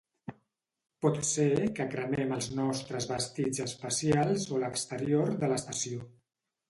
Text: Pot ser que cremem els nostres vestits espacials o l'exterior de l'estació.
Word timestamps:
Pot 1.05 1.19
ser 1.31 1.49
que 1.79 1.85
cremem 1.91 2.33
els 2.37 2.49
nostres 2.61 3.07
vestits 3.11 3.63
espacials 3.67 4.49
o 4.57 4.63
l'exterior 4.65 5.35
de 5.45 5.51
l'estació. 5.53 6.03